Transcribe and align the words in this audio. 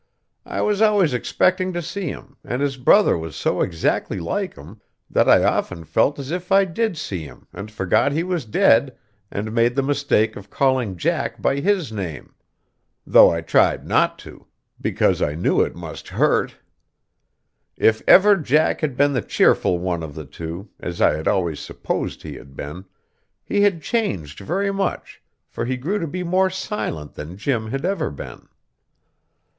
I 0.47 0.61
was 0.61 0.81
always 0.81 1.13
expecting 1.13 1.73
to 1.73 1.81
see 1.83 2.07
him, 2.07 2.35
and 2.43 2.59
his 2.59 2.75
brother 2.75 3.15
was 3.15 3.35
so 3.35 3.61
exactly 3.61 4.19
like 4.19 4.55
him 4.55 4.81
that 5.11 5.29
I 5.29 5.43
often 5.43 5.83
felt 5.83 6.17
as 6.17 6.31
if 6.31 6.51
I 6.51 6.65
did 6.65 6.97
see 6.97 7.21
him 7.23 7.45
and 7.53 7.69
forgot 7.69 8.11
he 8.11 8.23
was 8.23 8.45
dead, 8.45 8.97
and 9.29 9.53
made 9.53 9.75
the 9.75 9.83
mistake 9.83 10.35
of 10.35 10.49
calling 10.49 10.97
Jack 10.97 11.39
by 11.39 11.59
his 11.59 11.91
name; 11.91 12.33
though 13.05 13.29
I 13.29 13.41
tried 13.41 13.85
not 13.87 14.17
to, 14.25 14.47
because 14.81 15.21
I 15.21 15.35
knew 15.35 15.61
it 15.61 15.75
must 15.75 16.07
hurt. 16.07 16.55
If 17.77 18.01
ever 18.07 18.35
Jack 18.37 18.81
had 18.81 18.97
been 18.97 19.13
the 19.13 19.21
cheerful 19.21 19.77
one 19.77 20.01
of 20.01 20.15
the 20.15 20.25
two, 20.25 20.67
as 20.79 20.99
I 20.99 21.13
had 21.15 21.27
always 21.27 21.59
supposed 21.59 22.23
he 22.23 22.33
had 22.37 22.55
been, 22.55 22.85
he 23.43 23.61
had 23.61 23.83
changed 23.83 24.39
very 24.39 24.71
much, 24.73 25.21
for 25.47 25.65
he 25.65 25.77
grew 25.77 25.99
to 25.99 26.07
be 26.07 26.23
more 26.23 26.49
silent 26.49 27.13
than 27.13 27.37
Jim 27.37 27.67
had 27.69 27.85
ever 27.85 28.09
been. 28.09 28.47